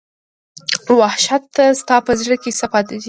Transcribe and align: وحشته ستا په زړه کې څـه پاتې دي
وحشته 0.99 1.63
ستا 1.81 1.95
په 2.07 2.11
زړه 2.21 2.35
کې 2.41 2.49
څـه 2.59 2.65
پاتې 2.73 2.89
دي 2.97 2.99